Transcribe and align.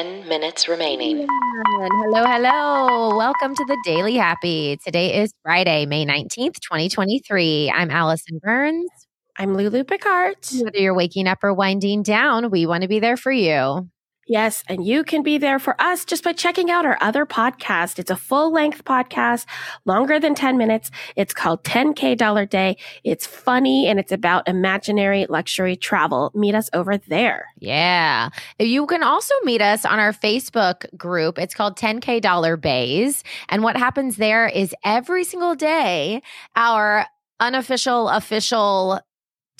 10 0.00 0.26
minutes 0.26 0.66
remaining. 0.66 1.26
Hello, 1.28 2.24
hello. 2.24 3.14
Welcome 3.18 3.54
to 3.54 3.64
the 3.66 3.76
Daily 3.84 4.14
Happy. 4.14 4.78
Today 4.82 5.20
is 5.20 5.34
Friday, 5.42 5.84
May 5.84 6.06
19th, 6.06 6.58
2023. 6.60 7.70
I'm 7.70 7.90
Allison 7.90 8.38
Burns. 8.42 8.88
I'm 9.36 9.54
Lulu 9.54 9.84
Picard. 9.84 10.36
Whether 10.54 10.78
you're 10.78 10.94
waking 10.94 11.28
up 11.28 11.44
or 11.44 11.52
winding 11.52 12.02
down, 12.02 12.50
we 12.50 12.64
want 12.64 12.80
to 12.80 12.88
be 12.88 12.98
there 12.98 13.18
for 13.18 13.30
you. 13.30 13.90
Yes, 14.30 14.62
and 14.68 14.86
you 14.86 15.02
can 15.02 15.24
be 15.24 15.38
there 15.38 15.58
for 15.58 15.74
us 15.82 16.04
just 16.04 16.22
by 16.22 16.32
checking 16.32 16.70
out 16.70 16.86
our 16.86 16.96
other 17.00 17.26
podcast. 17.26 17.98
It's 17.98 18.12
a 18.12 18.16
full 18.16 18.52
length 18.52 18.84
podcast, 18.84 19.44
longer 19.86 20.20
than 20.20 20.36
10 20.36 20.56
minutes. 20.56 20.92
It's 21.16 21.34
called 21.34 21.64
10K 21.64 22.16
Dollar 22.16 22.46
Day. 22.46 22.76
It's 23.02 23.26
funny 23.26 23.88
and 23.88 23.98
it's 23.98 24.12
about 24.12 24.46
imaginary 24.46 25.26
luxury 25.28 25.74
travel. 25.74 26.30
Meet 26.32 26.54
us 26.54 26.70
over 26.72 26.96
there. 26.96 27.48
Yeah. 27.58 28.28
You 28.60 28.86
can 28.86 29.02
also 29.02 29.34
meet 29.42 29.60
us 29.60 29.84
on 29.84 29.98
our 29.98 30.12
Facebook 30.12 30.86
group. 30.96 31.36
It's 31.36 31.52
called 31.52 31.76
10K 31.76 32.20
Dollar 32.20 32.56
Baes. 32.56 33.24
And 33.48 33.64
what 33.64 33.76
happens 33.76 34.14
there 34.14 34.46
is 34.46 34.72
every 34.84 35.24
single 35.24 35.56
day, 35.56 36.22
our 36.54 37.04
unofficial, 37.40 38.08
official 38.08 39.00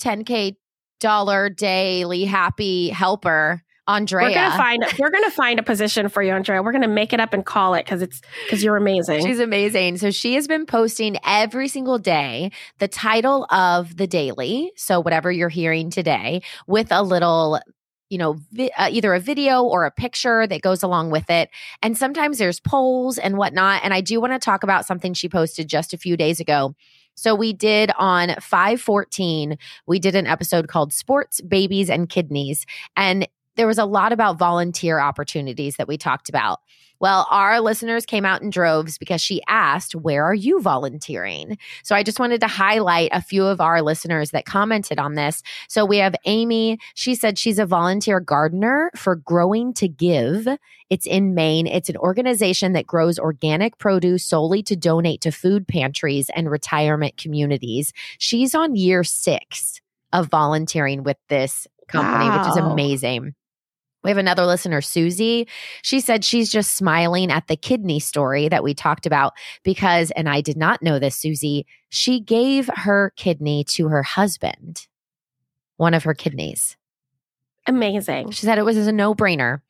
10K 0.01 0.55
dollar 1.01 1.49
daily 1.49 2.23
happy 2.23 2.87
helper 2.87 3.63
Andrea. 3.87 4.27
We're 4.27 4.33
gonna 4.33 4.57
find 4.57 4.85
we're 4.99 5.09
gonna 5.09 5.31
find 5.31 5.59
a 5.59 5.63
position 5.63 6.09
for 6.09 6.21
you, 6.21 6.33
Andrea. 6.33 6.61
We're 6.61 6.71
gonna 6.71 6.87
make 6.87 7.13
it 7.13 7.19
up 7.19 7.33
and 7.33 7.45
call 7.45 7.73
it 7.73 7.85
because 7.85 8.01
it's 8.01 8.21
because 8.45 8.63
you're 8.63 8.77
amazing. 8.77 9.25
She's 9.25 9.39
amazing. 9.39 9.97
So 9.97 10.11
she 10.11 10.35
has 10.35 10.47
been 10.47 10.65
posting 10.65 11.17
every 11.25 11.67
single 11.67 11.97
day 11.97 12.51
the 12.79 12.87
title 12.87 13.45
of 13.49 13.97
the 13.97 14.07
daily. 14.07 14.71
So 14.75 14.99
whatever 14.99 15.31
you're 15.31 15.49
hearing 15.49 15.89
today, 15.89 16.41
with 16.67 16.91
a 16.91 17.01
little 17.01 17.59
you 18.09 18.17
know, 18.17 18.35
vi- 18.51 18.71
uh, 18.77 18.89
either 18.91 19.13
a 19.13 19.21
video 19.21 19.63
or 19.63 19.85
a 19.85 19.91
picture 19.91 20.45
that 20.45 20.61
goes 20.61 20.83
along 20.83 21.11
with 21.11 21.29
it. 21.29 21.49
And 21.81 21.97
sometimes 21.97 22.39
there's 22.39 22.59
polls 22.59 23.17
and 23.17 23.37
whatnot. 23.37 23.85
And 23.85 23.93
I 23.93 24.01
do 24.01 24.19
want 24.19 24.33
to 24.33 24.39
talk 24.39 24.63
about 24.63 24.85
something 24.85 25.13
she 25.13 25.29
posted 25.29 25.69
just 25.69 25.93
a 25.93 25.97
few 25.97 26.17
days 26.17 26.41
ago. 26.41 26.75
So 27.15 27.33
we 27.35 27.53
did 27.53 27.89
on 27.97 28.35
514, 28.41 29.57
we 29.87 29.99
did 29.99 30.15
an 30.15 30.27
episode 30.27 30.67
called 30.67 30.91
Sports, 30.91 31.39
Babies, 31.39 31.89
and 31.89 32.09
Kidneys. 32.09 32.65
And 32.97 33.27
there 33.55 33.67
was 33.67 33.77
a 33.77 33.85
lot 33.85 34.13
about 34.13 34.37
volunteer 34.37 34.99
opportunities 34.99 35.75
that 35.77 35.87
we 35.87 35.97
talked 35.97 36.29
about. 36.29 36.59
Well, 37.01 37.25
our 37.31 37.61
listeners 37.61 38.05
came 38.05 38.25
out 38.25 38.43
in 38.43 38.51
droves 38.51 38.99
because 38.99 39.21
she 39.21 39.41
asked, 39.47 39.95
Where 39.95 40.23
are 40.23 40.35
you 40.35 40.61
volunteering? 40.61 41.57
So 41.81 41.95
I 41.95 42.03
just 42.03 42.19
wanted 42.19 42.41
to 42.41 42.47
highlight 42.47 43.09
a 43.11 43.23
few 43.23 43.43
of 43.43 43.59
our 43.59 43.81
listeners 43.81 44.29
that 44.31 44.45
commented 44.45 44.99
on 44.99 45.15
this. 45.15 45.41
So 45.67 45.83
we 45.83 45.97
have 45.97 46.13
Amy. 46.25 46.77
She 46.93 47.15
said 47.15 47.39
she's 47.39 47.57
a 47.57 47.65
volunteer 47.65 48.19
gardener 48.19 48.91
for 48.95 49.15
Growing 49.15 49.73
to 49.73 49.87
Give. 49.87 50.47
It's 50.91 51.07
in 51.07 51.33
Maine. 51.33 51.65
It's 51.65 51.89
an 51.89 51.97
organization 51.97 52.73
that 52.73 52.85
grows 52.85 53.17
organic 53.17 53.79
produce 53.79 54.23
solely 54.23 54.61
to 54.61 54.75
donate 54.75 55.21
to 55.21 55.31
food 55.31 55.67
pantries 55.67 56.29
and 56.35 56.51
retirement 56.51 57.17
communities. 57.17 57.93
She's 58.19 58.53
on 58.53 58.75
year 58.75 59.03
six 59.03 59.81
of 60.13 60.27
volunteering 60.27 61.01
with 61.01 61.17
this 61.29 61.67
company, 61.87 62.25
wow. 62.25 62.43
which 62.43 62.51
is 62.51 62.57
amazing. 62.57 63.33
We 64.03 64.09
have 64.09 64.17
another 64.17 64.45
listener, 64.45 64.81
Susie. 64.81 65.47
She 65.83 65.99
said 65.99 66.25
she's 66.25 66.51
just 66.51 66.75
smiling 66.75 67.31
at 67.31 67.47
the 67.47 67.55
kidney 67.55 67.99
story 67.99 68.49
that 68.49 68.63
we 68.63 68.73
talked 68.73 69.05
about 69.05 69.33
because, 69.63 70.11
and 70.11 70.27
I 70.27 70.41
did 70.41 70.57
not 70.57 70.81
know 70.81 70.97
this, 70.97 71.15
Susie, 71.15 71.67
she 71.89 72.19
gave 72.19 72.69
her 72.73 73.13
kidney 73.15 73.63
to 73.65 73.89
her 73.89 74.03
husband, 74.03 74.87
one 75.77 75.93
of 75.93 76.03
her 76.03 76.13
kidneys. 76.13 76.77
Amazing. 77.67 78.31
She 78.31 78.45
said 78.45 78.57
it 78.57 78.65
was 78.65 78.77
a 78.77 78.91
no 78.91 79.13
brainer. 79.13 79.61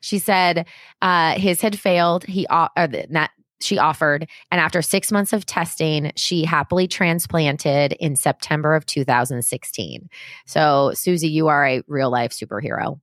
She 0.00 0.18
said 0.18 0.66
uh, 1.00 1.32
his 1.38 1.60
had 1.60 1.78
failed. 1.78 2.24
He, 2.24 2.46
uh, 2.48 2.68
not, 3.08 3.30
she 3.60 3.78
offered. 3.78 4.28
And 4.52 4.60
after 4.60 4.82
six 4.82 5.10
months 5.10 5.32
of 5.32 5.46
testing, 5.46 6.12
she 6.14 6.44
happily 6.44 6.86
transplanted 6.86 7.94
in 7.94 8.16
September 8.16 8.74
of 8.74 8.86
2016. 8.86 10.08
So, 10.46 10.92
Susie, 10.94 11.28
you 11.28 11.48
are 11.48 11.66
a 11.66 11.82
real 11.88 12.10
life 12.10 12.32
superhero. 12.32 13.00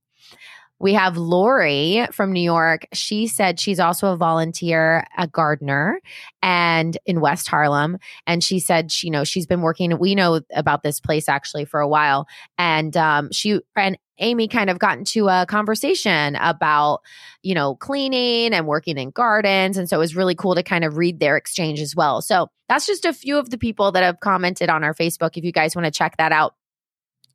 We 0.78 0.94
have 0.94 1.16
Lori 1.16 2.06
from 2.12 2.32
New 2.32 2.42
York. 2.42 2.86
She 2.92 3.26
said 3.26 3.58
she's 3.58 3.80
also 3.80 4.12
a 4.12 4.16
volunteer, 4.16 5.06
a 5.16 5.26
gardener, 5.26 6.00
and 6.42 6.96
in 7.06 7.20
West 7.20 7.48
Harlem. 7.48 7.98
And 8.26 8.44
she 8.44 8.60
said, 8.60 8.92
she, 8.92 9.06
you 9.06 9.10
know, 9.10 9.24
she's 9.24 9.46
been 9.46 9.62
working. 9.62 9.98
We 9.98 10.14
know 10.14 10.40
about 10.54 10.82
this 10.82 11.00
place 11.00 11.28
actually 11.28 11.64
for 11.64 11.80
a 11.80 11.88
while, 11.88 12.26
and 12.58 12.96
um, 12.96 13.30
she 13.32 13.60
and 13.74 13.98
Amy 14.18 14.48
kind 14.48 14.70
of 14.70 14.78
got 14.78 14.98
into 14.98 15.28
a 15.28 15.46
conversation 15.46 16.36
about, 16.36 17.00
you 17.42 17.54
know, 17.54 17.74
cleaning 17.74 18.54
and 18.54 18.66
working 18.66 18.96
in 18.96 19.10
gardens. 19.10 19.76
And 19.76 19.88
so 19.88 19.96
it 19.96 20.00
was 20.00 20.16
really 20.16 20.34
cool 20.34 20.54
to 20.54 20.62
kind 20.62 20.84
of 20.84 20.96
read 20.96 21.20
their 21.20 21.36
exchange 21.36 21.80
as 21.80 21.94
well. 21.94 22.22
So 22.22 22.48
that's 22.68 22.86
just 22.86 23.04
a 23.04 23.12
few 23.12 23.38
of 23.38 23.50
the 23.50 23.58
people 23.58 23.92
that 23.92 24.02
have 24.02 24.20
commented 24.20 24.70
on 24.70 24.84
our 24.84 24.94
Facebook. 24.94 25.36
If 25.36 25.44
you 25.44 25.52
guys 25.52 25.76
want 25.76 25.84
to 25.84 25.90
check 25.90 26.16
that 26.16 26.32
out, 26.32 26.54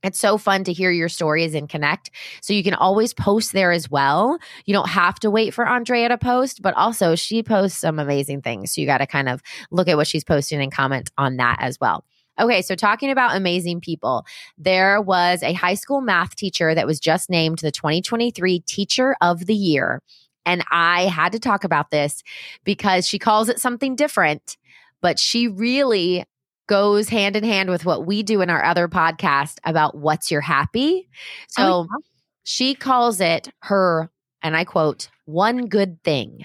it's 0.03 0.19
so 0.19 0.37
fun 0.37 0.63
to 0.63 0.73
hear 0.73 0.91
your 0.91 1.09
stories 1.09 1.53
and 1.53 1.69
connect. 1.69 2.11
So 2.41 2.53
you 2.53 2.63
can 2.63 2.73
always 2.73 3.13
post 3.13 3.53
there 3.53 3.71
as 3.71 3.89
well. 3.89 4.37
You 4.65 4.73
don't 4.73 4.89
have 4.89 5.19
to 5.19 5.31
wait 5.31 5.53
for 5.53 5.67
Andrea 5.67 6.09
to 6.09 6.17
post, 6.17 6.61
but 6.61 6.73
also 6.75 7.15
she 7.15 7.43
posts 7.43 7.79
some 7.79 7.99
amazing 7.99 8.41
things. 8.41 8.73
So 8.73 8.81
you 8.81 8.87
got 8.87 8.99
to 8.99 9.07
kind 9.07 9.29
of 9.29 9.41
look 9.69 9.87
at 9.87 9.97
what 9.97 10.07
she's 10.07 10.23
posting 10.23 10.61
and 10.61 10.71
comment 10.71 11.11
on 11.17 11.37
that 11.37 11.57
as 11.59 11.79
well. 11.79 12.03
Okay, 12.39 12.61
so 12.61 12.75
talking 12.75 13.11
about 13.11 13.35
amazing 13.35 13.81
people, 13.81 14.25
there 14.57 15.01
was 15.01 15.43
a 15.43 15.53
high 15.53 15.75
school 15.75 16.01
math 16.01 16.35
teacher 16.35 16.73
that 16.73 16.87
was 16.87 16.99
just 16.99 17.29
named 17.29 17.59
the 17.59 17.71
2023 17.71 18.61
Teacher 18.61 19.15
of 19.21 19.45
the 19.45 19.53
Year. 19.53 20.01
And 20.45 20.63
I 20.71 21.03
had 21.03 21.33
to 21.33 21.39
talk 21.39 21.63
about 21.63 21.91
this 21.91 22.23
because 22.63 23.07
she 23.07 23.19
calls 23.19 23.47
it 23.49 23.59
something 23.59 23.95
different, 23.95 24.57
but 25.01 25.19
she 25.19 25.47
really 25.47 26.25
goes 26.67 27.09
hand 27.09 27.35
in 27.35 27.43
hand 27.43 27.69
with 27.69 27.85
what 27.85 28.05
we 28.05 28.23
do 28.23 28.41
in 28.41 28.49
our 28.49 28.63
other 28.63 28.87
podcast 28.87 29.57
about 29.63 29.97
what's 29.97 30.31
your 30.31 30.41
happy. 30.41 31.09
Oh, 31.09 31.45
so 31.49 31.63
oh, 31.63 31.87
yeah. 31.89 31.97
she 32.43 32.75
calls 32.75 33.19
it 33.19 33.49
her, 33.63 34.09
and 34.41 34.55
I 34.55 34.63
quote, 34.63 35.09
one 35.25 35.67
good 35.67 36.03
thing 36.03 36.39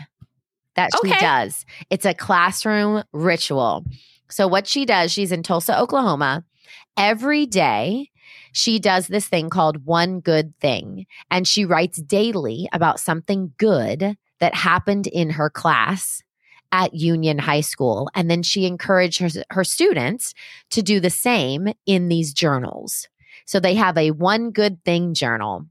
that 0.75 0.91
okay. 0.99 1.13
she 1.13 1.21
does. 1.21 1.67
It's 1.91 2.05
a 2.05 2.15
classroom 2.15 3.03
ritual. 3.13 3.85
So 4.29 4.47
what 4.47 4.67
she 4.67 4.85
does, 4.85 5.13
she's 5.13 5.33
in 5.33 5.43
Tulsa, 5.43 5.79
Oklahoma. 5.79 6.45
Every 6.97 7.47
day, 7.47 8.11
she 8.53 8.79
does 8.79 9.09
this 9.09 9.29
thing 9.29 9.51
called 9.51 9.85
One 9.85 10.21
Good 10.21 10.59
Thing. 10.61 11.07
And 11.31 11.47
she 11.47 11.65
writes 11.65 12.01
daily 12.01 12.69
about 12.73 13.01
something 13.01 13.53
good 13.59 14.17
that 14.41 14.55
happened 14.55 15.07
in 15.07 15.31
her 15.31 15.51
class 15.51 16.23
at 16.73 16.95
Union 16.95 17.39
High 17.39 17.61
School. 17.61 18.09
And 18.15 18.31
then 18.31 18.43
she 18.43 18.67
encouraged 18.67 19.21
her, 19.21 19.29
her 19.51 19.65
students 19.65 20.35
to 20.71 20.83
do 20.83 21.01
the 21.01 21.11
same 21.11 21.69
in 21.87 22.09
these 22.09 22.33
journals. 22.33 23.09
So 23.47 23.61
they 23.61 23.75
have 23.75 23.97
a 23.97 24.11
one 24.11 24.51
good 24.51 24.85
thing 24.85 25.15
journal. 25.15 25.67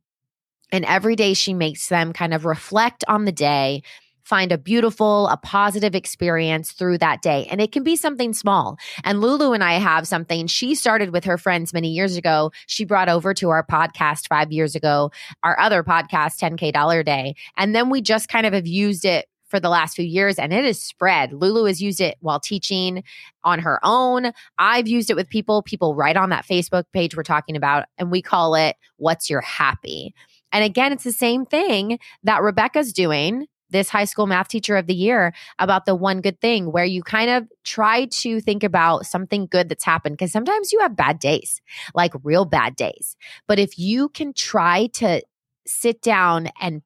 And 0.71 0.85
every 0.85 1.15
day 1.15 1.33
she 1.33 1.53
makes 1.53 1.87
them 1.87 2.13
kind 2.13 2.33
of 2.33 2.45
reflect 2.45 3.03
on 3.07 3.25
the 3.25 3.31
day, 3.31 3.83
find 4.23 4.51
a 4.51 4.57
beautiful, 4.57 5.27
a 5.27 5.37
positive 5.37 5.93
experience 5.93 6.71
through 6.71 6.97
that 6.97 7.21
day. 7.21 7.47
And 7.49 7.61
it 7.61 7.71
can 7.71 7.83
be 7.83 7.95
something 7.95 8.33
small. 8.33 8.77
And 9.03 9.21
Lulu 9.21 9.53
and 9.53 9.63
I 9.63 9.73
have 9.73 10.07
something 10.07 10.47
she 10.47 10.73
started 10.73 11.11
with 11.11 11.23
her 11.25 11.37
friends 11.37 11.73
many 11.73 11.89
years 11.89 12.17
ago. 12.17 12.51
She 12.65 12.85
brought 12.85 13.07
over 13.07 13.33
to 13.35 13.49
our 13.49 13.65
podcast 13.65 14.27
five 14.27 14.51
years 14.51 14.75
ago, 14.75 15.11
our 15.43 15.57
other 15.59 15.83
podcast, 15.83 16.39
10K 16.39 16.73
Dollar 16.73 17.03
Day. 17.03 17.35
And 17.55 17.75
then 17.75 17.89
we 17.89 18.01
just 18.01 18.27
kind 18.27 18.47
of 18.47 18.53
have 18.53 18.67
used 18.67 19.05
it 19.05 19.27
for 19.55 19.59
the 19.61 19.69
last 19.69 19.95
few 19.95 20.03
years 20.03 20.37
and 20.37 20.51
it 20.51 20.65
has 20.65 20.83
spread. 20.83 21.31
Lulu 21.31 21.63
has 21.63 21.81
used 21.81 22.01
it 22.01 22.17
while 22.19 22.41
teaching 22.41 23.05
on 23.45 23.59
her 23.59 23.79
own. 23.83 24.33
I've 24.57 24.87
used 24.87 25.09
it 25.09 25.15
with 25.15 25.29
people, 25.29 25.61
people 25.61 25.95
write 25.95 26.17
on 26.17 26.29
that 26.31 26.45
Facebook 26.45 26.83
page 26.91 27.15
we're 27.15 27.23
talking 27.23 27.55
about, 27.55 27.85
and 27.97 28.11
we 28.11 28.21
call 28.21 28.55
it 28.55 28.75
What's 28.97 29.29
Your 29.29 29.39
Happy? 29.39 30.13
And 30.51 30.65
again, 30.65 30.91
it's 30.91 31.05
the 31.05 31.13
same 31.13 31.45
thing 31.45 31.99
that 32.23 32.41
Rebecka's 32.41 32.91
doing 32.91 33.47
this 33.69 33.87
high 33.87 34.03
school 34.03 34.27
math 34.27 34.49
teacher 34.49 34.75
of 34.75 34.87
the 34.87 34.93
year 34.93 35.33
about 35.57 35.85
the 35.85 35.95
one 35.95 36.19
good 36.19 36.41
thing 36.41 36.71
where 36.71 36.85
you 36.85 37.01
kind 37.01 37.29
of 37.29 37.47
try 37.63 38.05
to 38.05 38.41
think 38.41 38.61
about 38.61 39.05
something 39.05 39.47
good 39.49 39.69
that's 39.69 39.85
happened 39.85 40.17
because 40.17 40.33
sometimes 40.33 40.73
you 40.73 40.81
have 40.81 40.97
bad 40.97 41.17
days, 41.17 41.61
like 41.93 42.11
real 42.23 42.43
bad 42.43 42.75
days. 42.75 43.15
But 43.47 43.57
if 43.57 43.79
you 43.79 44.09
can 44.09 44.33
try 44.33 44.87
to 44.95 45.21
sit 45.65 46.01
down 46.01 46.49
and 46.59 46.81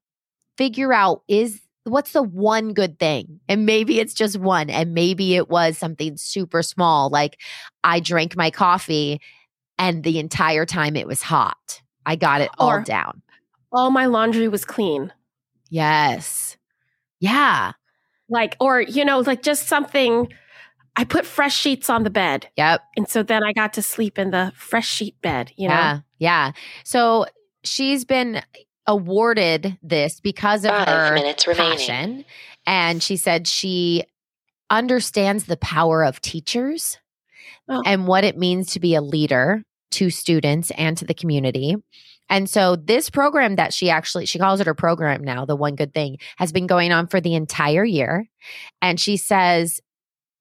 figure 0.55 0.93
out 0.93 1.23
is 1.27 1.61
what's 1.83 2.11
the 2.11 2.23
one 2.23 2.73
good 2.73 2.99
thing? 2.99 3.39
And 3.47 3.65
maybe 3.65 3.99
it's 3.99 4.13
just 4.13 4.37
one. 4.37 4.69
And 4.69 4.93
maybe 4.93 5.35
it 5.35 5.49
was 5.49 5.77
something 5.77 6.17
super 6.17 6.61
small, 6.61 7.09
like 7.09 7.39
I 7.83 7.99
drank 7.99 8.35
my 8.35 8.51
coffee 8.51 9.21
and 9.77 10.03
the 10.03 10.19
entire 10.19 10.65
time 10.65 10.95
it 10.95 11.07
was 11.07 11.21
hot. 11.21 11.81
I 12.05 12.15
got 12.15 12.41
it 12.41 12.49
all 12.57 12.69
or, 12.71 12.81
down. 12.81 13.21
All 13.71 13.91
my 13.91 14.07
laundry 14.07 14.47
was 14.47 14.65
clean. 14.65 15.13
Yes. 15.69 16.57
Yeah. 17.19 17.73
Like, 18.29 18.55
or, 18.59 18.81
you 18.81 19.05
know, 19.05 19.19
like 19.19 19.41
just 19.41 19.67
something. 19.67 20.31
I 20.95 21.05
put 21.05 21.25
fresh 21.25 21.55
sheets 21.55 21.89
on 21.89 22.03
the 22.03 22.09
bed. 22.09 22.49
Yep. 22.57 22.81
And 22.97 23.07
so 23.07 23.23
then 23.23 23.43
I 23.43 23.53
got 23.53 23.73
to 23.73 23.81
sleep 23.81 24.19
in 24.19 24.31
the 24.31 24.51
fresh 24.55 24.89
sheet 24.89 25.21
bed, 25.21 25.51
you 25.55 25.67
know? 25.69 25.73
Yeah. 25.73 25.99
Yeah. 26.17 26.51
So 26.83 27.25
she's 27.63 28.03
been 28.03 28.41
awarded 28.87 29.77
this 29.83 30.19
because 30.19 30.65
of 30.65 30.71
Five 30.71 30.87
her 30.87 31.13
minutes 31.13 31.47
remaining. 31.47 31.77
passion. 31.77 32.25
And 32.65 33.01
she 33.03 33.17
said 33.17 33.47
she 33.47 34.03
understands 34.69 35.45
the 35.45 35.57
power 35.57 36.03
of 36.03 36.21
teachers 36.21 36.97
Oh. 37.71 37.83
and 37.85 38.07
what 38.07 38.23
it 38.23 38.35
means 38.37 38.73
to 38.73 38.79
be 38.79 38.95
a 38.95 39.01
leader 39.01 39.63
to 39.91 40.09
students 40.09 40.71
and 40.71 40.97
to 40.97 41.05
the 41.05 41.13
community. 41.13 41.75
And 42.27 42.49
so 42.49 42.75
this 42.75 43.09
program 43.11 43.55
that 43.57 43.73
she 43.73 43.89
actually 43.91 44.25
she 44.25 44.39
calls 44.39 44.59
it 44.59 44.65
her 44.67 44.73
program 44.75 45.23
now, 45.23 45.45
the 45.45 45.55
one 45.55 45.75
good 45.75 45.93
thing, 45.93 46.17
has 46.37 46.51
been 46.51 46.65
going 46.67 46.91
on 46.91 47.07
for 47.07 47.21
the 47.21 47.35
entire 47.35 47.83
year. 47.85 48.27
And 48.81 48.99
she 48.99 49.17
says 49.17 49.79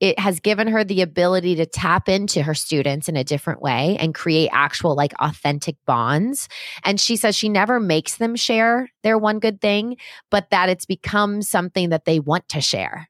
it 0.00 0.18
has 0.18 0.38
given 0.40 0.68
her 0.68 0.84
the 0.84 1.02
ability 1.02 1.56
to 1.56 1.66
tap 1.66 2.08
into 2.08 2.42
her 2.42 2.54
students 2.54 3.08
in 3.08 3.16
a 3.16 3.24
different 3.24 3.60
way 3.60 3.96
and 3.98 4.14
create 4.14 4.48
actual 4.52 4.94
like 4.94 5.12
authentic 5.18 5.76
bonds. 5.86 6.48
And 6.84 7.00
she 7.00 7.16
says 7.16 7.34
she 7.36 7.48
never 7.48 7.80
makes 7.80 8.16
them 8.16 8.36
share 8.36 8.88
their 9.02 9.18
one 9.18 9.40
good 9.40 9.60
thing, 9.60 9.96
but 10.30 10.50
that 10.50 10.68
it's 10.68 10.86
become 10.86 11.42
something 11.42 11.88
that 11.90 12.04
they 12.04 12.20
want 12.20 12.48
to 12.50 12.60
share. 12.60 13.08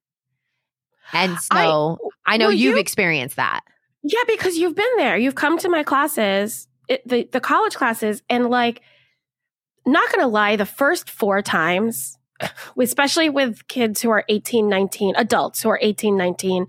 And 1.12 1.32
I- 1.50 1.64
so 1.64 1.99
I, 2.26 2.37
know 2.37 2.46
well, 2.46 2.52
you've 2.52 2.75
you- 2.75 2.81
experienced 2.81 3.37
that. 3.37 3.61
Yeah, 4.02 4.23
because 4.26 4.56
you've 4.56 4.76
been 4.76 4.96
there. 4.96 5.17
You've 5.19 5.34
come 5.34 5.58
to 5.58 5.69
my 5.69 5.82
classes, 5.82 6.69
it, 6.88 7.06
the 7.06 7.29
the 7.32 7.41
college 7.41 7.75
classes, 7.75 8.23
and 8.31 8.49
like, 8.49 8.81
not 9.87 10.11
gonna 10.12 10.29
lie, 10.29 10.56
the 10.56 10.67
first 10.67 11.11
four 11.11 11.43
times, 11.43 12.18
especially 12.81 13.29
with 13.31 13.67
kids 13.69 14.00
who 14.02 14.11
are 14.11 14.25
18, 14.29 14.69
19, 14.69 15.14
adults 15.17 15.62
who 15.62 15.69
are 15.70 15.79
18, 15.82 16.17
19, 16.17 16.67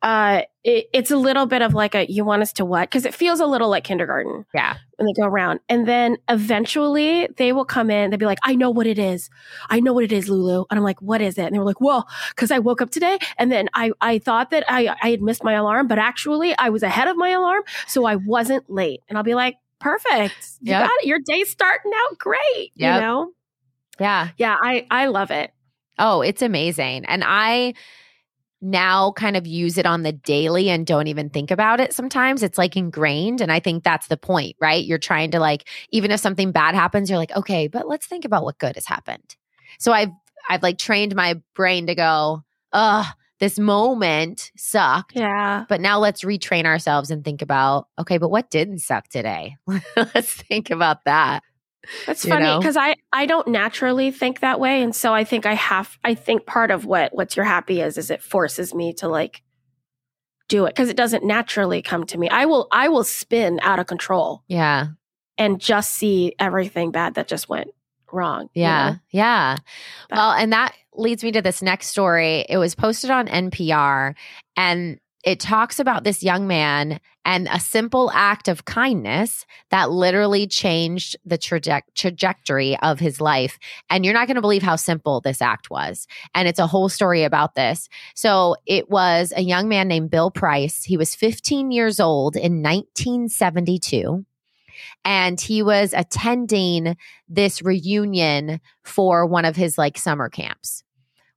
uh, 0.00 0.42
it, 0.62 0.86
it's 0.92 1.10
a 1.10 1.16
little 1.16 1.46
bit 1.46 1.60
of 1.60 1.74
like 1.74 1.94
a, 1.96 2.08
you 2.08 2.24
want 2.24 2.40
us 2.42 2.52
to 2.52 2.64
what? 2.64 2.88
Because 2.88 3.04
it 3.04 3.14
feels 3.14 3.40
a 3.40 3.46
little 3.46 3.68
like 3.68 3.82
kindergarten 3.82 4.44
Yeah. 4.54 4.76
when 4.96 5.06
they 5.06 5.12
go 5.20 5.26
around. 5.26 5.58
And 5.68 5.88
then 5.88 6.18
eventually 6.28 7.28
they 7.36 7.52
will 7.52 7.64
come 7.64 7.90
in, 7.90 8.10
they'll 8.10 8.18
be 8.18 8.26
like, 8.26 8.38
I 8.44 8.54
know 8.54 8.70
what 8.70 8.86
it 8.86 8.98
is. 8.98 9.28
I 9.68 9.80
know 9.80 9.92
what 9.92 10.04
it 10.04 10.12
is, 10.12 10.28
Lulu. 10.28 10.64
And 10.70 10.78
I'm 10.78 10.84
like, 10.84 11.02
what 11.02 11.20
is 11.20 11.36
it? 11.36 11.42
And 11.46 11.54
they 11.54 11.58
were 11.58 11.64
like, 11.64 11.80
well, 11.80 12.08
because 12.30 12.50
I 12.52 12.60
woke 12.60 12.80
up 12.80 12.90
today 12.90 13.18
and 13.38 13.50
then 13.50 13.68
I, 13.74 13.90
I 14.00 14.18
thought 14.20 14.50
that 14.50 14.64
I, 14.68 14.94
I 15.02 15.10
had 15.10 15.20
missed 15.22 15.42
my 15.42 15.54
alarm, 15.54 15.88
but 15.88 15.98
actually 15.98 16.56
I 16.56 16.68
was 16.68 16.82
ahead 16.84 17.08
of 17.08 17.16
my 17.16 17.30
alarm. 17.30 17.62
So 17.88 18.04
I 18.04 18.16
wasn't 18.16 18.70
late. 18.70 19.00
And 19.08 19.18
I'll 19.18 19.24
be 19.24 19.34
like, 19.34 19.56
perfect. 19.80 20.36
You 20.60 20.72
Yep. 20.72 20.82
got 20.88 20.90
it. 21.00 21.06
Your 21.06 21.18
day's 21.24 21.50
starting 21.50 21.90
out 21.94 22.18
great. 22.18 22.70
Yep. 22.76 22.94
You 22.94 23.00
know? 23.00 23.32
Yeah. 23.98 24.28
Yeah, 24.36 24.56
I, 24.60 24.86
I 24.90 25.06
love 25.06 25.30
it. 25.30 25.52
Oh, 25.98 26.22
it's 26.22 26.42
amazing. 26.42 27.04
And 27.06 27.24
I 27.26 27.74
now 28.60 29.12
kind 29.12 29.36
of 29.36 29.46
use 29.46 29.78
it 29.78 29.86
on 29.86 30.02
the 30.02 30.12
daily 30.12 30.68
and 30.68 30.86
don't 30.86 31.06
even 31.06 31.30
think 31.30 31.50
about 31.50 31.80
it 31.80 31.92
sometimes. 31.92 32.42
It's 32.42 32.58
like 32.58 32.76
ingrained. 32.76 33.40
And 33.40 33.52
I 33.52 33.60
think 33.60 33.84
that's 33.84 34.08
the 34.08 34.16
point, 34.16 34.56
right? 34.60 34.84
You're 34.84 34.98
trying 34.98 35.30
to 35.32 35.40
like, 35.40 35.68
even 35.90 36.10
if 36.10 36.20
something 36.20 36.50
bad 36.50 36.74
happens, 36.74 37.08
you're 37.08 37.18
like, 37.18 37.36
okay, 37.36 37.68
but 37.68 37.86
let's 37.86 38.06
think 38.06 38.24
about 38.24 38.44
what 38.44 38.58
good 38.58 38.74
has 38.74 38.86
happened. 38.86 39.36
So 39.78 39.92
I've, 39.92 40.10
I've 40.48 40.62
like 40.62 40.78
trained 40.78 41.14
my 41.14 41.40
brain 41.54 41.86
to 41.86 41.94
go, 41.94 42.42
ugh, 42.72 43.06
this 43.38 43.58
moment 43.58 44.50
sucked. 44.56 45.14
Yeah. 45.14 45.64
But 45.68 45.80
now 45.80 46.00
let's 46.00 46.24
retrain 46.24 46.64
ourselves 46.64 47.10
and 47.10 47.24
think 47.24 47.42
about, 47.42 47.86
okay, 47.98 48.18
but 48.18 48.30
what 48.30 48.50
didn't 48.50 48.80
suck 48.80 49.08
today? 49.08 49.56
let's 49.96 50.32
think 50.32 50.70
about 50.70 51.04
that. 51.04 51.42
That's 52.06 52.24
You 52.24 52.32
funny 52.32 52.58
because 52.58 52.76
I 52.76 52.96
I 53.12 53.26
don't 53.26 53.48
naturally 53.48 54.10
think 54.10 54.40
that 54.40 54.60
way, 54.60 54.82
and 54.82 54.94
so 54.94 55.14
I 55.14 55.24
think 55.24 55.46
I 55.46 55.54
have. 55.54 55.96
I 56.04 56.14
think 56.14 56.46
part 56.46 56.70
of 56.70 56.84
what 56.84 57.14
what's 57.14 57.36
your 57.36 57.44
happy 57.44 57.80
is 57.80 57.96
is 57.98 58.10
it 58.10 58.22
forces 58.22 58.74
me 58.74 58.92
to 58.94 59.08
like 59.08 59.42
do 60.48 60.64
it 60.66 60.70
because 60.74 60.88
it 60.88 60.96
doesn't 60.96 61.24
naturally 61.24 61.82
come 61.82 62.04
to 62.06 62.18
me. 62.18 62.28
I 62.28 62.46
will 62.46 62.68
I 62.72 62.88
will 62.88 63.04
spin 63.04 63.58
out 63.62 63.78
of 63.78 63.86
control 63.86 64.42
Yeah. 64.48 64.88
and 65.36 65.60
just 65.60 65.90
see 65.92 66.34
everything 66.38 66.90
bad 66.90 67.14
that 67.14 67.28
just 67.28 67.48
went 67.48 67.68
wrong. 68.10 68.48
you 68.54 68.62
Yeah. 68.62 68.90
know? 68.90 68.96
Yeah. 69.10 69.56
But- 70.08 70.16
Well, 70.16 70.30
and 70.32 70.52
that 70.54 70.74
leads 70.94 71.22
me 71.22 71.32
to 71.32 71.42
this 71.42 71.60
next 71.62 71.88
story. 71.88 72.46
It 72.48 72.56
was 72.56 72.74
posted 72.74 73.10
on 73.10 73.28
NPR 73.28 74.14
and 74.56 74.98
it 75.24 75.40
talks 75.40 75.80
about 75.80 76.04
this 76.04 76.22
young 76.22 76.46
man 76.46 77.00
and 77.24 77.48
a 77.50 77.60
simple 77.60 78.10
act 78.14 78.48
of 78.48 78.64
kindness 78.64 79.44
that 79.70 79.90
literally 79.90 80.46
changed 80.46 81.16
the 81.24 81.36
traje- 81.36 81.82
trajectory 81.94 82.78
of 82.78 83.00
his 83.00 83.20
life. 83.20 83.58
And 83.90 84.04
you're 84.04 84.14
not 84.14 84.28
going 84.28 84.36
to 84.36 84.40
believe 84.40 84.62
how 84.62 84.76
simple 84.76 85.20
this 85.20 85.42
act 85.42 85.70
was. 85.70 86.06
And 86.34 86.48
it's 86.48 86.60
a 86.60 86.66
whole 86.66 86.88
story 86.88 87.24
about 87.24 87.54
this. 87.54 87.88
So 88.14 88.56
it 88.64 88.88
was 88.88 89.32
a 89.36 89.42
young 89.42 89.68
man 89.68 89.88
named 89.88 90.10
Bill 90.10 90.30
Price. 90.30 90.84
He 90.84 90.96
was 90.96 91.14
15 91.14 91.70
years 91.72 92.00
old 92.00 92.36
in 92.36 92.62
1972. 92.62 94.24
And 95.04 95.40
he 95.40 95.62
was 95.62 95.92
attending 95.92 96.96
this 97.28 97.60
reunion 97.62 98.60
for 98.84 99.26
one 99.26 99.44
of 99.44 99.56
his 99.56 99.76
like 99.76 99.98
summer 99.98 100.28
camps. 100.28 100.84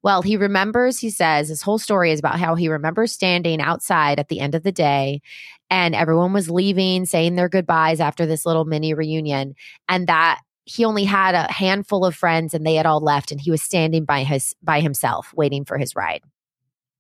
Well, 0.03 0.21
he 0.21 0.35
remembers, 0.37 0.99
he 0.99 1.09
says, 1.09 1.49
his 1.49 1.61
whole 1.61 1.77
story 1.77 2.11
is 2.11 2.19
about 2.19 2.39
how 2.39 2.55
he 2.55 2.69
remembers 2.69 3.11
standing 3.11 3.61
outside 3.61 4.19
at 4.19 4.29
the 4.29 4.39
end 4.39 4.55
of 4.55 4.63
the 4.63 4.71
day 4.71 5.21
and 5.69 5.95
everyone 5.95 6.33
was 6.33 6.49
leaving, 6.49 7.05
saying 7.05 7.35
their 7.35 7.49
goodbyes 7.49 7.99
after 7.99 8.25
this 8.25 8.45
little 8.45 8.65
mini 8.65 8.93
reunion. 8.93 9.55
And 9.87 10.07
that 10.07 10.41
he 10.65 10.85
only 10.85 11.05
had 11.05 11.33
a 11.33 11.51
handful 11.51 12.05
of 12.05 12.15
friends 12.15 12.53
and 12.53 12.65
they 12.65 12.75
had 12.75 12.85
all 12.85 12.99
left 12.99 13.31
and 13.31 13.39
he 13.39 13.51
was 13.51 13.61
standing 13.61 14.05
by 14.05 14.23
his 14.23 14.55
by 14.61 14.79
himself 14.79 15.33
waiting 15.33 15.65
for 15.65 15.77
his 15.77 15.95
ride. 15.95 16.21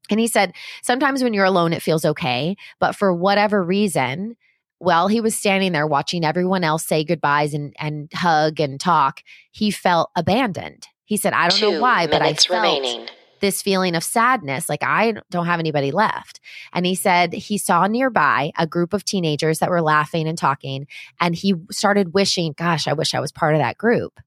And 0.09 0.19
he 0.19 0.27
said, 0.27 0.53
sometimes 0.83 1.23
when 1.23 1.33
you're 1.33 1.45
alone, 1.45 1.73
it 1.73 1.81
feels 1.81 2.05
okay. 2.05 2.55
But 2.79 2.95
for 2.95 3.13
whatever 3.13 3.63
reason, 3.63 4.35
while 4.79 5.07
he 5.07 5.21
was 5.21 5.35
standing 5.35 5.73
there 5.73 5.85
watching 5.85 6.25
everyone 6.25 6.63
else 6.63 6.85
say 6.85 7.03
goodbyes 7.03 7.53
and, 7.53 7.73
and 7.79 8.11
hug 8.13 8.59
and 8.59 8.79
talk, 8.79 9.21
he 9.51 9.69
felt 9.69 10.09
abandoned. 10.15 10.87
He 11.11 11.17
said, 11.17 11.33
I 11.33 11.49
don't 11.49 11.59
Two 11.59 11.71
know 11.71 11.81
why, 11.81 12.07
but 12.07 12.21
I 12.21 12.35
felt 12.35 12.63
remaining. 12.63 13.09
this 13.41 13.61
feeling 13.61 13.95
of 13.95 14.03
sadness, 14.05 14.69
like 14.69 14.81
I 14.81 15.15
don't 15.29 15.45
have 15.45 15.59
anybody 15.59 15.91
left. 15.91 16.39
And 16.71 16.85
he 16.85 16.95
said 16.95 17.33
he 17.33 17.57
saw 17.57 17.85
nearby 17.85 18.53
a 18.57 18.65
group 18.65 18.93
of 18.93 19.03
teenagers 19.03 19.59
that 19.59 19.69
were 19.69 19.81
laughing 19.81 20.25
and 20.25 20.37
talking, 20.37 20.87
and 21.19 21.35
he 21.35 21.55
started 21.69 22.13
wishing, 22.13 22.53
gosh, 22.57 22.87
I 22.87 22.93
wish 22.93 23.13
I 23.13 23.19
was 23.19 23.33
part 23.33 23.55
of 23.55 23.59
that 23.59 23.77
group. 23.77 24.21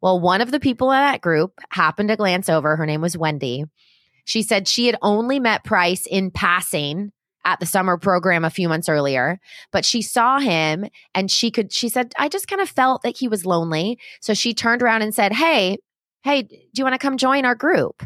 Well, 0.00 0.18
one 0.18 0.40
of 0.40 0.52
the 0.52 0.58
people 0.58 0.90
in 0.90 0.96
that 1.00 1.20
group 1.20 1.52
happened 1.68 2.08
to 2.08 2.16
glance 2.16 2.48
over. 2.48 2.76
Her 2.76 2.86
name 2.86 3.02
was 3.02 3.18
Wendy. 3.18 3.66
She 4.24 4.40
said 4.40 4.66
she 4.66 4.86
had 4.86 4.96
only 5.02 5.38
met 5.38 5.64
Price 5.64 6.06
in 6.06 6.30
passing 6.30 7.12
at 7.44 7.60
the 7.60 7.66
summer 7.66 7.98
program 7.98 8.42
a 8.42 8.48
few 8.48 8.70
months 8.70 8.88
earlier, 8.88 9.38
but 9.70 9.84
she 9.84 10.00
saw 10.00 10.38
him 10.40 10.86
and 11.14 11.30
she 11.30 11.50
could, 11.50 11.74
she 11.74 11.90
said, 11.90 12.14
I 12.18 12.30
just 12.30 12.48
kind 12.48 12.62
of 12.62 12.70
felt 12.70 13.02
that 13.02 13.18
he 13.18 13.28
was 13.28 13.44
lonely. 13.44 13.98
So 14.22 14.32
she 14.32 14.54
turned 14.54 14.82
around 14.82 15.02
and 15.02 15.14
said, 15.14 15.34
Hey, 15.34 15.76
hey, 16.26 16.42
do 16.42 16.56
you 16.74 16.84
want 16.84 16.94
to 16.94 16.98
come 16.98 17.16
join 17.16 17.44
our 17.44 17.54
group? 17.54 18.02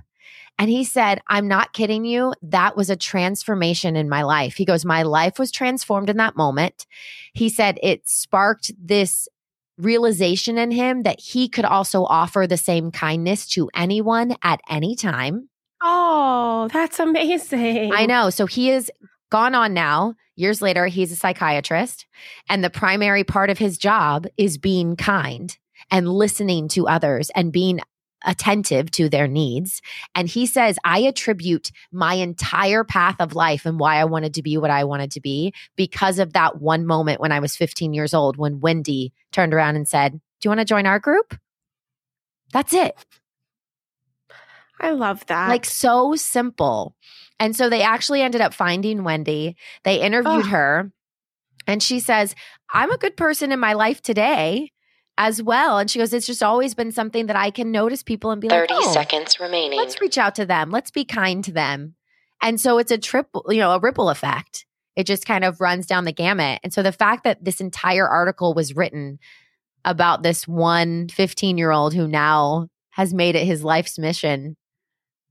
And 0.59 0.68
he 0.68 0.85
said, 0.85 1.23
I'm 1.26 1.49
not 1.49 1.73
kidding 1.73 2.04
you. 2.04 2.35
That 2.42 2.76
was 2.76 2.90
a 2.90 2.97
transformation 2.97 3.97
in 3.97 4.11
my 4.11 4.25
life. 4.25 4.56
He 4.56 4.66
goes, 4.66 4.85
My 4.85 5.04
life 5.04 5.38
was 5.38 5.50
transformed 5.50 6.11
in 6.11 6.18
that 6.18 6.37
moment. 6.37 6.87
He 7.33 7.49
said 7.49 7.78
it 7.83 8.06
sparked 8.06 8.73
this 8.78 9.26
realization 9.78 10.59
in 10.59 10.71
him 10.71 11.04
that 11.04 11.18
he 11.18 11.49
could 11.49 11.64
also 11.64 12.04
offer 12.04 12.47
the 12.47 12.59
same 12.59 12.90
kindness 12.90 13.49
to 13.49 13.71
anyone 13.75 14.37
at 14.42 14.61
any 14.68 14.95
time. 14.95 15.49
Oh, 15.83 16.68
that's 16.71 17.00
amazing. 17.00 17.90
I 17.95 18.04
know. 18.04 18.28
So 18.28 18.45
he 18.45 18.71
is 18.71 18.92
gone 19.30 19.54
on 19.54 19.73
now. 19.73 20.14
Years 20.37 20.61
later, 20.61 20.88
he's 20.88 21.11
a 21.11 21.16
psychiatrist. 21.16 22.04
And 22.50 22.62
the 22.62 22.68
primary 22.68 23.25
part 23.25 23.49
of 23.49 23.56
his 23.56 23.78
job 23.78 24.26
is 24.37 24.59
being 24.59 24.97
kind 24.97 25.56
and 25.90 26.06
listening 26.06 26.68
to 26.68 26.87
others 26.87 27.30
and 27.35 27.50
being 27.50 27.80
attentive 28.25 28.91
to 28.93 29.09
their 29.09 29.27
needs. 29.27 29.81
And 30.15 30.29
he 30.29 30.47
says, 30.47 30.79
I 30.85 31.00
attribute 31.00 31.71
my 31.93 32.15
entire 32.15 32.85
path 32.85 33.17
of 33.21 33.35
life 33.35 33.67
and 33.67 33.79
why 33.79 33.97
I 33.97 34.05
wanted 34.05 34.35
to 34.35 34.43
be 34.43 34.57
what 34.59 34.71
I 34.71 34.85
wanted 34.85 35.11
to 35.12 35.21
be 35.21 35.53
because 35.77 36.19
of 36.19 36.33
that 36.33 36.61
one 36.61 36.87
moment 36.87 37.21
when 37.21 37.33
I 37.33 37.41
was 37.41 37.57
15 37.57 37.93
years 37.93 38.15
old 38.15 38.37
when 38.37 38.61
Wendy 38.61 39.12
turned 39.33 39.55
around 39.55 39.77
and 39.77 39.89
said, 39.89 40.12
Do 40.12 40.21
you 40.45 40.50
want 40.50 40.61
to 40.61 40.65
join 40.65 40.87
our 40.87 40.99
group? 40.99 41.37
That's 42.53 42.75
it. 42.75 42.95
I 44.81 44.91
love 44.91 45.25
that. 45.27 45.49
Like 45.49 45.67
so 45.67 46.15
simple. 46.17 46.97
And 47.39 47.55
so 47.55 47.69
they 47.69 47.83
actually 47.83 48.23
ended 48.23 48.41
up 48.41 48.55
finding 48.55 49.05
Wendy. 49.05 49.57
They 49.85 50.00
interviewed 50.00 50.45
Ugh. 50.45 50.47
her 50.47 50.93
and 51.67 51.83
she 51.83 52.00
says, 52.00 52.35
I'm 52.73 52.91
a 52.91 52.99
good 52.99 53.17
person 53.17 53.53
in 53.53 53.61
my 53.61 53.75
life 53.75 54.03
today 54.03 54.73
as 55.21 55.43
well. 55.43 55.77
And 55.79 55.91
she 55.91 55.99
goes, 55.99 56.15
It's 56.15 56.27
just 56.27 56.43
always 56.43 56.75
been 56.75 56.91
something 56.91 57.27
that 57.27 57.37
I 57.37 57.50
can 57.50 57.71
notice 57.71 58.03
people 58.03 58.31
and 58.31 58.41
be 58.41 58.49
like, 58.49 58.69
30 58.71 58.75
oh, 58.75 58.93
seconds 58.93 59.39
remaining. 59.39 59.79
let's 59.79 60.00
reach 60.00 60.17
out 60.17 60.35
to 60.37 60.47
them. 60.47 60.71
Let's 60.71 60.91
be 60.91 61.05
kind 61.05 61.45
to 61.45 61.53
them. 61.53 61.95
And 62.43 62.59
so 62.59 62.79
it's 62.79 62.91
a 62.91 62.97
triple, 62.97 63.45
you 63.50 63.59
know, 63.59 63.73
a 63.73 63.79
ripple 63.79 64.09
effect. 64.09 64.65
It 64.97 65.05
just 65.07 65.27
kind 65.27 65.45
of 65.45 65.61
runs 65.61 65.87
down 65.87 66.07
the 66.07 66.12
gamut. 66.12 66.61
And 66.65 66.73
so 66.73 66.83
the 66.83 66.91
fact 66.91 67.25
that 67.25 67.45
this 67.45 67.61
entire 67.61 68.09
article 68.09 68.55
was 68.55 68.75
written 68.75 69.19
about 69.85 70.23
this 70.23 70.49
one 70.49 71.09
15 71.09 71.59
year 71.59 71.71
old 71.71 71.93
who 71.95 72.09
now 72.09 72.69
has 72.93 73.12
made 73.12 73.37
it 73.37 73.45
his 73.47 73.62
life's 73.62 73.99
mission 73.99 74.57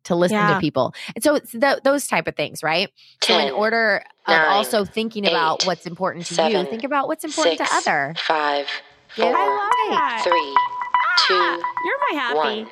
to 0.04 0.16
listen 0.16 0.38
Yeah. 0.38 0.54
to 0.54 0.60
people. 0.60 0.94
And 1.16 1.24
so 1.24 1.36
it's 1.36 1.52
th- 1.52 1.80
those 1.84 2.08
type 2.08 2.28
of 2.28 2.36
things, 2.36 2.62
right? 2.64 2.90
so 3.24 3.34
in 3.38 3.46
10, 3.48 3.54
order 3.54 4.04
of 4.28 4.32
nine, 4.34 4.48
also 4.48 4.86
thinking 4.86 5.28
about 5.28 5.66
what's 5.66 5.86
important 5.86 6.26
to 6.28 6.50
you, 6.50 6.64
think 6.66 6.84
about 6.84 7.08
what's 7.08 7.24
important 7.24 7.58
six, 7.58 7.70
to 7.70 7.76
other. 7.76 8.14
five, 8.18 8.68
Get 9.16 9.32
it 9.32 9.36
four, 9.36 9.38
I 9.38 9.48
love 9.48 9.90
that. 9.92 10.22
three, 10.24 10.56
You're 11.86 12.00
my 12.12 12.20
happy. 12.20 12.38
one. 12.38 12.72